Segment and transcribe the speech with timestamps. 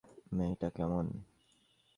[0.31, 1.05] মেয়েটা কেমন?